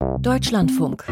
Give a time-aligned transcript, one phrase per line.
[0.00, 1.04] Deutschlandfunk.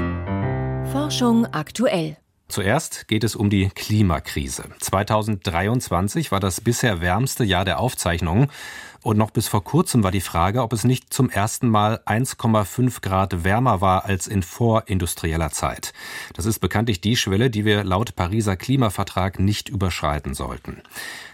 [0.93, 2.17] Forschung aktuell.
[2.49, 4.65] Zuerst geht es um die Klimakrise.
[4.81, 8.51] 2023 war das bisher wärmste Jahr der Aufzeichnungen.
[9.03, 13.01] Und noch bis vor kurzem war die Frage, ob es nicht zum ersten Mal 1,5
[13.01, 15.93] Grad wärmer war als in vorindustrieller Zeit.
[16.35, 20.83] Das ist bekanntlich die Schwelle, die wir laut Pariser Klimavertrag nicht überschreiten sollten.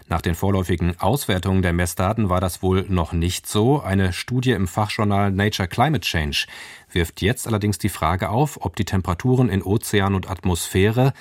[0.07, 3.81] Nach den vorläufigen Auswertungen der Messdaten war das wohl noch nicht so.
[3.81, 6.45] Eine Studie im Fachjournal Nature Climate Change
[6.91, 11.13] wirft jetzt allerdings die Frage auf, ob die Temperaturen in Ozean und Atmosphäre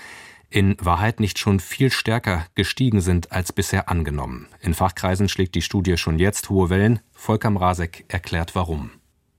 [0.54, 4.46] in Wahrheit nicht schon viel stärker gestiegen sind als bisher angenommen.
[4.60, 7.00] In Fachkreisen schlägt die Studie schon jetzt hohe Wellen.
[7.12, 8.92] Volker Mrazek erklärt warum.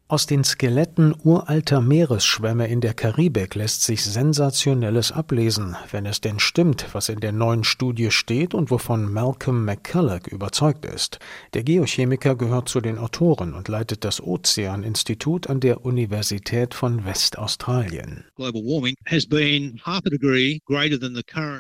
[0.08, 6.38] Aus den Skeletten uralter Meeresschwämme in der Karibik lässt sich Sensationelles ablesen, wenn es denn
[6.38, 11.18] stimmt, was in der neuen Studie steht und wovon Malcolm McCulloch überzeugt ist.
[11.56, 18.26] Der Geochemiker gehört zu den Autoren und leitet das Ozeaninstitut an der Universität von Westaustralien.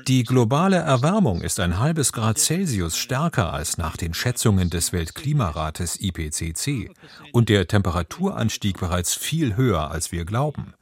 [0.07, 5.99] Die globale Erwärmung ist ein halbes Grad Celsius stärker als nach den Schätzungen des Weltklimarates
[5.99, 6.91] IPCC
[7.31, 10.73] und der Temperatur Temperaturanstieg bereits viel höher, als wir glauben.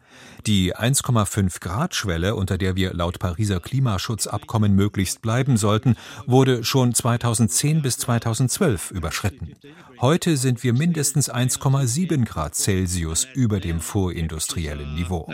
[0.45, 6.94] Die 1,5 Grad Schwelle, unter der wir laut Pariser Klimaschutzabkommen möglichst bleiben sollten, wurde schon
[6.94, 9.53] 2010 bis 2012 überschritten.
[10.02, 15.25] Heute sind wir mindestens 1,7 Grad Celsius über dem vorindustriellen Niveau.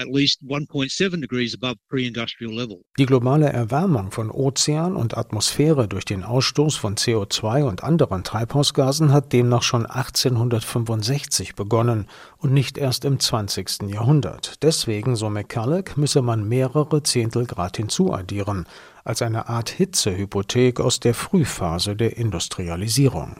[3.00, 9.11] Die globale Erwärmung von Ozean und Atmosphäre durch den Ausstoß von CO2 und anderen Treibhausgasen
[9.11, 12.05] hat demnach schon 1865 begonnen
[12.38, 13.89] und nicht erst im 20.
[13.89, 14.63] Jahrhundert.
[14.70, 18.67] Deswegen, so McCulloch, müsse man mehrere Zehntel Grad hinzuaddieren
[19.03, 23.36] als eine Art Hitzehypothek aus der Frühphase der Industrialisierung.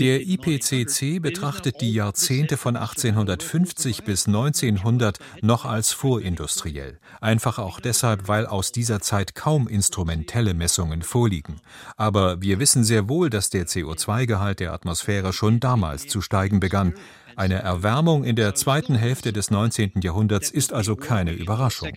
[0.00, 6.98] Der IPCC betrachtet die Jahrzehnte von 1850 bis 1900 noch als vorindustriell.
[7.20, 11.60] Einfach auch deshalb, weil aus dieser Zeit kaum instrumentelle Messungen vorliegen.
[11.96, 16.94] Aber wir wissen sehr wohl, dass der CO2-Gehalt der Atmosphäre schon damals zu steigen begann.
[17.36, 20.00] Eine Erwärmung in der zweiten Hälfte des 19.
[20.00, 21.90] Jahrhunderts ist also keine Überraschung.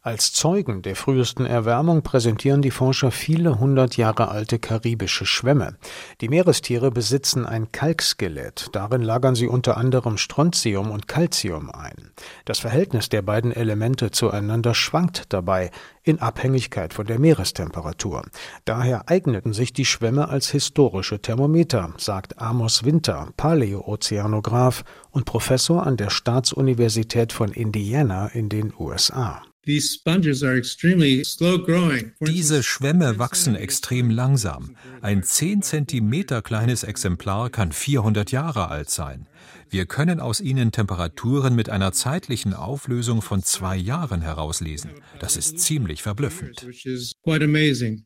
[0.00, 5.76] Als Zeugen der frühesten Erwärmung präsentieren die Forscher viele hundert Jahre alte karibische Schwämme.
[6.22, 8.68] Die Meerestiere besitzen ein Kalkskelett.
[8.72, 12.12] Darin lagern sie unter anderem Strontium und Calcium ein.
[12.46, 15.70] Das Verhältnis der beiden Elemente zueinander schwankt dabei
[16.04, 18.22] in Abhängigkeit von der Meerestemperatur.
[18.64, 25.98] Daher eigneten sich die Schwämme als historische Thermometer, sagt Amos Winter, Paläoozeanograph und Professor an
[25.98, 29.42] der Staatsuniversität von Indiana in den USA.
[32.20, 34.76] Diese Schwämme wachsen extrem langsam.
[35.02, 39.27] Ein 10 Zentimeter kleines Exemplar kann 400 Jahre alt sein.
[39.70, 44.92] Wir können aus ihnen Temperaturen mit einer zeitlichen Auflösung von zwei Jahren herauslesen.
[45.20, 46.66] Das ist ziemlich verblüffend.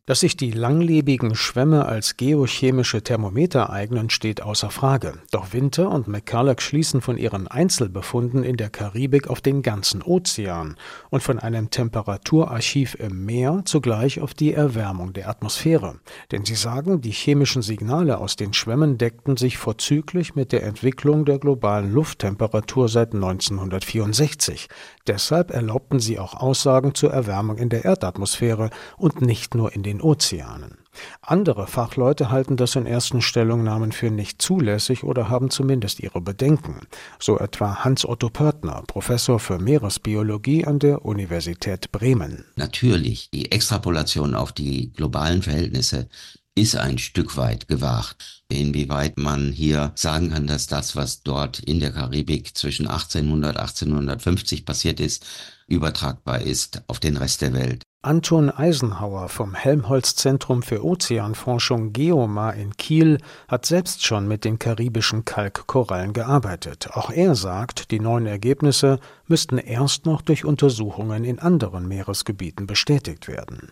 [0.06, 5.14] Dass sich die langlebigen Schwämme als geochemische Thermometer eignen, steht außer Frage.
[5.30, 10.76] Doch Winter und McCulloch schließen von ihren Einzelbefunden in der Karibik auf den ganzen Ozean
[11.10, 16.00] und von einem Temperaturarchiv im Meer zugleich auf die Erwärmung der Atmosphäre.
[16.32, 21.21] Denn sie sagen, die chemischen Signale aus den Schwämmen deckten sich vorzüglich mit der Entwicklung
[21.24, 24.68] der globalen Lufttemperatur seit 1964.
[25.06, 30.00] Deshalb erlaubten sie auch Aussagen zur Erwärmung in der Erdatmosphäre und nicht nur in den
[30.00, 30.78] Ozeanen.
[31.22, 36.80] Andere Fachleute halten das in ersten Stellungnahmen für nicht zulässig oder haben zumindest ihre Bedenken,
[37.18, 42.44] so etwa Hans-Otto Pörtner, Professor für Meeresbiologie an der Universität Bremen.
[42.56, 46.08] Natürlich, die Extrapolation auf die globalen Verhältnisse
[46.54, 48.42] ist ein Stück weit gewagt.
[48.48, 54.66] Inwieweit man hier sagen kann, dass das, was dort in der Karibik zwischen 1800 1850
[54.66, 55.26] passiert ist,
[55.66, 57.82] übertragbar ist auf den Rest der Welt.
[58.04, 65.24] Anton Eisenhauer vom Helmholtz-Zentrum für Ozeanforschung Geomar in Kiel hat selbst schon mit den karibischen
[65.24, 66.88] Kalkkorallen gearbeitet.
[66.94, 68.98] Auch er sagt, die neuen Ergebnisse
[69.28, 73.70] müssten erst noch durch Untersuchungen in anderen Meeresgebieten bestätigt werden.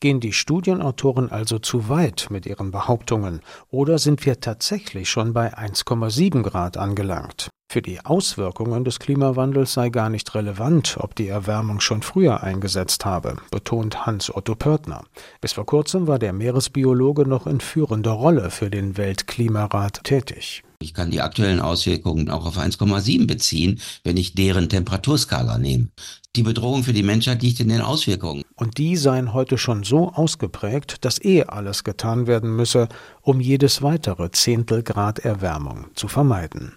[0.00, 5.54] Gehen die Studienautoren also zu weit mit ihren Behauptungen oder sind wir tatsächlich schon bei
[5.54, 7.50] 1,7 Grad angelangt?
[7.70, 13.04] Für die Auswirkungen des Klimawandels sei gar nicht relevant, ob die Erwärmung schon früher eingesetzt
[13.04, 15.04] habe, betont Hans Otto Pörtner.
[15.42, 20.64] Bis vor kurzem war der Meeresbiologe noch in führender Rolle für den Weltklimarat tätig.
[20.82, 25.90] Ich kann die aktuellen Auswirkungen auch auf 1,7 beziehen, wenn ich deren Temperaturskala nehme.
[26.36, 28.42] Die Bedrohung für die Menschheit liegt in den Auswirkungen.
[28.60, 32.90] Und die seien heute schon so ausgeprägt, dass eh alles getan werden müsse,
[33.22, 36.74] um jedes weitere Zehntel Grad Erwärmung zu vermeiden.